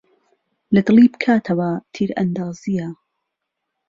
[0.73, 2.87] له دڵی پکاتهوه تيرئەندازييه